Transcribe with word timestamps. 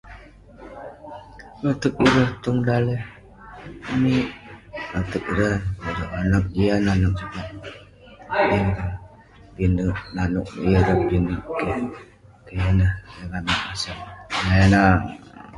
Ateq 1.69 1.95
ireh 2.05 2.29
tong 2.43 2.59
daleh 2.67 3.01
amik, 3.91 4.27
ateq 4.99 5.23
ireh, 5.33 5.57
ireh 5.87 6.09
anaq 6.21 6.45
jian, 6.55 6.83
anaq 6.93 7.13
sukat 7.19 7.49
pinek 9.55 9.97
naneuk. 10.15 10.49